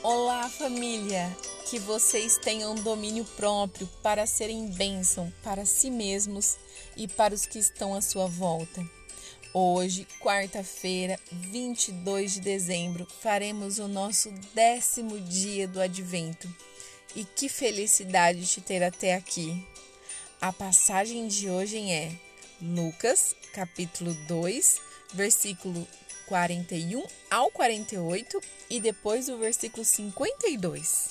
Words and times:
Olá, 0.00 0.48
família! 0.48 1.36
Que 1.68 1.80
vocês 1.80 2.38
tenham 2.38 2.76
domínio 2.76 3.24
próprio 3.36 3.88
para 4.00 4.26
serem 4.26 4.68
bênção 4.68 5.32
para 5.42 5.66
si 5.66 5.90
mesmos 5.90 6.56
e 6.96 7.08
para 7.08 7.34
os 7.34 7.46
que 7.46 7.58
estão 7.58 7.92
à 7.92 8.00
sua 8.00 8.28
volta. 8.28 8.88
Hoje, 9.52 10.06
quarta-feira, 10.20 11.18
22 11.32 12.34
de 12.34 12.40
dezembro, 12.40 13.08
faremos 13.20 13.80
o 13.80 13.88
nosso 13.88 14.30
décimo 14.54 15.18
dia 15.18 15.66
do 15.66 15.80
Advento. 15.80 16.48
E 17.16 17.24
que 17.24 17.48
felicidade 17.48 18.46
te 18.46 18.60
ter 18.60 18.84
até 18.84 19.16
aqui! 19.16 19.66
A 20.40 20.52
passagem 20.52 21.26
de 21.26 21.50
hoje 21.50 21.76
é 21.90 22.12
Lucas, 22.62 23.34
capítulo 23.52 24.14
2, 24.28 24.80
versículo 25.12 25.86
41 26.28 27.06
ao 27.30 27.50
48 27.50 28.40
e 28.68 28.78
depois 28.78 29.28
o 29.30 29.38
versículo 29.38 29.84
52. 29.84 31.08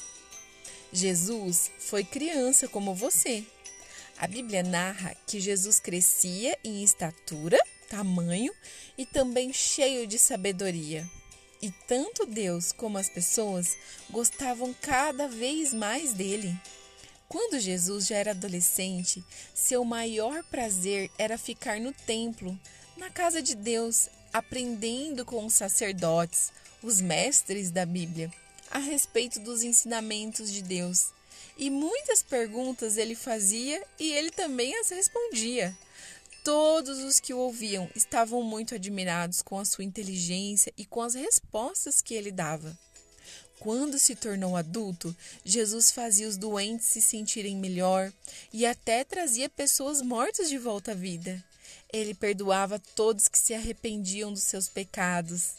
Jesus 0.94 1.72
foi 1.80 2.04
criança 2.04 2.68
como 2.68 2.94
você. 2.94 3.44
A 4.18 4.28
Bíblia 4.28 4.64
narra 4.64 5.16
que 5.26 5.40
Jesus 5.40 5.80
crescia 5.80 6.58
em 6.64 6.84
estatura, 6.84 7.58
tamanho 7.90 8.54
e 8.98 9.06
também 9.06 9.52
cheio 9.52 10.08
de 10.08 10.20
sabedoria. 10.20 11.08
E 11.62 11.72
tanto 11.88 12.26
Deus 12.26 12.72
como 12.72 13.00
as 13.00 13.10
pessoas 13.10 13.76
gostavam 14.12 14.74
cada 14.80 15.28
vez 15.28 15.74
mais 15.74 16.14
dele. 16.14 16.56
Quando 17.28 17.60
Jesus 17.60 18.08
já 18.08 18.18
era 18.18 18.32
adolescente, 18.32 19.24
seu 19.54 19.84
maior 19.84 20.44
prazer 20.44 21.10
era 21.18 21.38
ficar 21.38 21.80
no 21.80 21.92
templo, 21.92 22.58
na 22.96 23.10
casa 23.10 23.42
de 23.42 23.56
Deus, 23.56 24.10
aprendendo 24.38 25.26
com 25.26 25.46
os 25.46 25.54
sacerdotes, 25.54 26.52
os 26.84 27.02
mestres 27.02 27.72
da 27.72 27.86
Bíblia, 27.86 28.32
a 28.70 28.80
respeito 28.80 29.40
dos 29.40 29.64
ensinamentos 29.64 30.52
de 30.52 30.62
Deus. 30.62 31.12
E 31.58 31.70
muitas 31.70 32.22
perguntas 32.22 32.98
ele 32.98 33.16
fazia 33.16 33.84
e 34.00 34.12
ele 34.12 34.30
também 34.30 34.78
as 34.78 34.90
respondia. 34.90 35.76
Todos 36.44 37.00
os 37.00 37.20
que 37.20 37.34
o 37.34 37.40
ouviam 37.40 37.90
estavam 37.96 38.44
muito 38.44 38.76
admirados 38.76 39.42
com 39.42 39.60
a 39.60 39.66
sua 39.66 39.84
inteligência 39.84 40.72
e 40.78 40.86
com 40.86 41.02
as 41.02 41.16
respostas 41.16 42.00
que 42.02 42.14
ele 42.14 42.32
dava. 42.32 42.78
Quando 43.60 43.98
se 43.98 44.16
tornou 44.16 44.56
adulto, 44.56 45.16
Jesus 45.44 45.90
fazia 45.90 46.28
os 46.28 46.38
doentes 46.38 46.86
se 46.86 47.02
sentirem 47.02 47.58
melhor 47.58 48.14
e 48.54 48.68
até 48.68 49.04
trazia 49.04 49.50
pessoas 49.50 50.02
mortas 50.02 50.48
de 50.48 50.60
volta 50.60 50.92
à 50.92 50.96
vida. 50.96 51.44
Ele 51.92 52.14
perdoava 52.14 52.80
todos 52.96 53.28
que 53.28 53.40
se 53.40 53.54
arrependiam 53.54 54.32
dos 54.32 54.44
seus 54.44 54.68
pecados. 54.68 55.56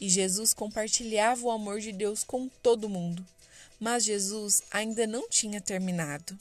E 0.00 0.08
Jesus 0.08 0.54
compartilhava 0.54 1.42
o 1.42 1.50
amor 1.50 1.80
de 1.80 1.92
Deus 1.92 2.24
com 2.24 2.48
todo 2.62 2.88
mundo. 2.88 3.26
Mas 3.80 4.04
Jesus 4.04 4.62
ainda 4.70 5.06
não 5.06 5.28
tinha 5.28 5.60
terminado. 5.60 6.38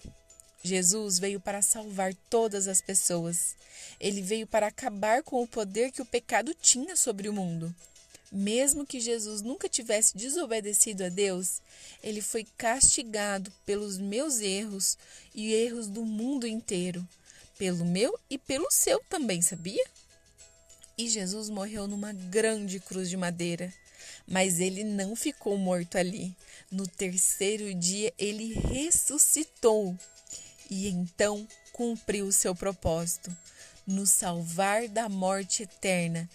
Jesus 0.64 1.18
veio 1.18 1.40
para 1.40 1.62
salvar 1.62 2.14
todas 2.30 2.68
as 2.68 2.82
pessoas. 2.82 3.56
Ele 4.00 4.22
veio 4.22 4.46
para 4.46 4.68
acabar 4.68 5.24
com 5.24 5.42
o 5.42 5.48
poder 5.48 5.92
que 5.92 6.02
o 6.02 6.06
pecado 6.06 6.54
tinha 6.54 6.96
sobre 6.96 7.28
o 7.28 7.34
mundo. 7.34 7.74
Mesmo 8.32 8.86
que 8.86 9.00
Jesus 9.00 9.42
nunca 9.42 9.68
tivesse 9.68 10.16
desobedecido 10.16 11.04
a 11.04 11.10
Deus, 11.10 11.62
ele 12.02 12.22
foi 12.22 12.46
castigado 12.58 13.52
pelos 13.66 13.98
meus 13.98 14.40
erros 14.40 14.98
e 15.34 15.52
erros 15.52 15.88
do 15.88 16.06
mundo 16.06 16.48
inteiro 16.48 17.06
pelo 17.58 17.86
meu 17.86 18.18
e 18.30 18.38
pelo 18.38 18.70
seu 18.72 19.00
também, 19.10 19.42
sabia? 19.42 19.84
E 20.98 21.10
Jesus 21.10 21.50
morreu 21.50 21.88
numa 21.88 22.14
grande 22.14 22.80
cruz 22.80 23.10
de 23.10 23.18
madeira. 23.18 23.74
Mas 24.28 24.60
ele 24.60 24.84
não 24.84 25.16
ficou 25.16 25.58
morto 25.58 25.98
ali. 25.98 26.36
No 26.72 26.88
terceiro 26.88 27.74
dia 27.74 28.14
ele 28.18 28.54
ressuscitou 28.54 29.98
e 30.70 30.88
então 30.88 31.48
cumpriu 31.74 32.28
o 32.28 32.32
seu 32.32 32.56
propósito 32.56 33.36
nos 33.86 34.10
salvar 34.12 34.88
da 34.88 35.10
morte 35.10 35.64
eterna 35.64 36.30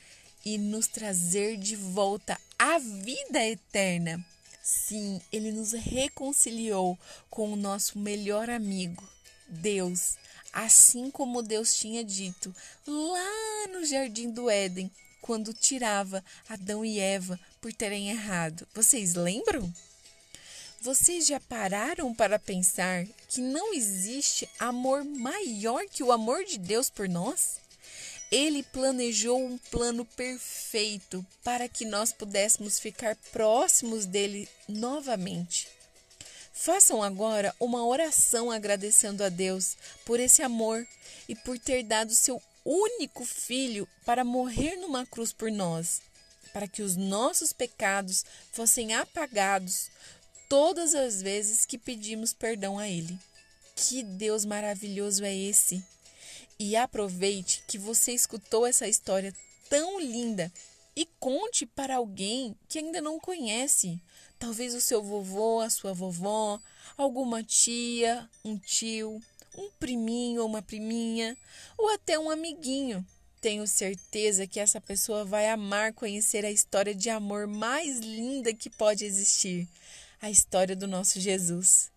e 0.44 0.58
nos 0.58 0.86
trazer 0.86 1.56
de 1.56 1.74
volta 1.74 2.38
à 2.58 2.78
vida 2.78 3.44
eterna. 3.44 4.24
Sim, 4.62 5.20
ele 5.32 5.52
nos 5.52 5.72
reconciliou 5.72 6.98
com 7.30 7.52
o 7.52 7.56
nosso 7.56 7.98
melhor 7.98 8.50
amigo, 8.50 9.02
Deus, 9.48 10.16
assim 10.56 11.10
como 11.10 11.42
Deus 11.42 11.74
tinha 11.74 12.02
dito 12.02 12.54
lá 12.86 13.68
no 13.70 13.84
jardim 13.84 14.30
do 14.30 14.48
Éden, 14.48 14.90
quando 15.20 15.52
tirava 15.52 16.24
Adão 16.48 16.82
e 16.82 16.98
Eva 16.98 17.38
por 17.60 17.74
terem 17.74 18.08
errado. 18.08 18.66
Vocês 18.74 19.14
lembram? 19.14 19.70
Vocês 20.80 21.26
já 21.26 21.38
pararam 21.38 22.14
para 22.14 22.38
pensar 22.38 23.04
que 23.28 23.42
não 23.42 23.74
existe 23.74 24.48
amor 24.58 25.04
maior 25.04 25.84
que 25.90 26.02
o 26.02 26.10
amor 26.10 26.42
de 26.44 26.58
Deus 26.58 26.88
por 26.88 27.06
nós? 27.06 27.58
Ele 28.32 28.62
planejou 28.62 29.38
um 29.44 29.58
plano 29.58 30.06
perfeito 30.06 31.24
para 31.44 31.68
que 31.68 31.84
nós 31.84 32.14
pudéssemos 32.14 32.78
ficar 32.78 33.14
próximos 33.30 34.06
dele 34.06 34.48
novamente. 34.66 35.75
Façam 36.58 37.02
agora 37.02 37.54
uma 37.60 37.86
oração 37.86 38.50
agradecendo 38.50 39.22
a 39.22 39.28
Deus 39.28 39.76
por 40.06 40.18
esse 40.18 40.42
amor 40.42 40.86
e 41.28 41.34
por 41.36 41.58
ter 41.58 41.82
dado 41.82 42.14
seu 42.14 42.42
único 42.64 43.26
filho 43.26 43.86
para 44.06 44.24
morrer 44.24 44.74
numa 44.76 45.04
cruz 45.04 45.34
por 45.34 45.52
nós, 45.52 46.00
para 46.54 46.66
que 46.66 46.80
os 46.80 46.96
nossos 46.96 47.52
pecados 47.52 48.24
fossem 48.52 48.94
apagados 48.94 49.90
todas 50.48 50.94
as 50.94 51.20
vezes 51.20 51.66
que 51.66 51.76
pedimos 51.76 52.32
perdão 52.32 52.78
a 52.78 52.88
Ele. 52.88 53.18
Que 53.76 54.02
Deus 54.02 54.46
maravilhoso 54.46 55.24
é 55.24 55.36
esse! 55.36 55.84
E 56.58 56.74
aproveite 56.74 57.62
que 57.68 57.76
você 57.76 58.12
escutou 58.12 58.66
essa 58.66 58.88
história 58.88 59.32
tão 59.68 60.00
linda 60.00 60.50
e 60.96 61.06
conte 61.20 61.66
para 61.66 61.96
alguém 61.96 62.56
que 62.66 62.78
ainda 62.78 63.02
não 63.02 63.20
conhece. 63.20 64.00
Talvez 64.38 64.74
o 64.74 64.80
seu 64.80 65.02
vovô, 65.02 65.60
a 65.60 65.68
sua 65.68 65.92
vovó, 65.92 66.58
alguma 66.96 67.42
tia, 67.42 68.28
um 68.42 68.56
tio, 68.56 69.20
um 69.56 69.70
priminho 69.78 70.40
ou 70.42 70.48
uma 70.48 70.62
priminha, 70.62 71.36
ou 71.76 71.92
até 71.92 72.18
um 72.18 72.30
amiguinho. 72.30 73.06
Tenho 73.40 73.66
certeza 73.66 74.46
que 74.46 74.58
essa 74.58 74.80
pessoa 74.80 75.24
vai 75.24 75.48
amar 75.48 75.92
conhecer 75.92 76.44
a 76.44 76.50
história 76.50 76.94
de 76.94 77.10
amor 77.10 77.46
mais 77.46 77.98
linda 77.98 78.54
que 78.54 78.70
pode 78.70 79.04
existir 79.04 79.68
a 80.20 80.30
história 80.30 80.74
do 80.74 80.86
nosso 80.86 81.20
Jesus. 81.20 81.90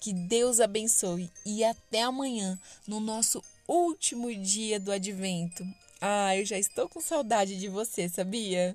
Que 0.00 0.12
Deus 0.12 0.60
abençoe 0.60 1.30
e 1.44 1.64
até 1.64 2.02
amanhã, 2.02 2.58
no 2.86 3.00
nosso 3.00 3.42
último 3.66 4.34
dia 4.34 4.78
do 4.78 4.92
advento. 4.92 5.66
Ah, 6.00 6.36
eu 6.36 6.44
já 6.44 6.58
estou 6.58 6.88
com 6.88 7.00
saudade 7.00 7.58
de 7.58 7.68
você, 7.68 8.08
sabia? 8.08 8.74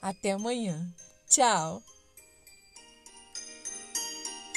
Até 0.00 0.32
amanhã. 0.32 0.86
Tchau! 1.28 1.82